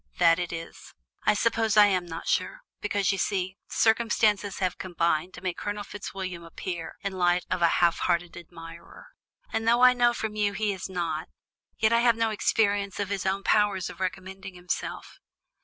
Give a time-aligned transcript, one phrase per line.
[0.17, 0.95] "That it is;
[1.25, 5.83] I suppose I am not sure; because, you see, circumstances have combined to make Colonel
[5.83, 9.09] Fitzwilliam appear in light of a half hearted admirer,
[9.53, 11.29] and though I know from you he is not,
[11.77, 15.19] yet I have no experience of his own powers of recommending himself.